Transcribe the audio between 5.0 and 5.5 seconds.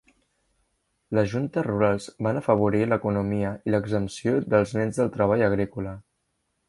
del treball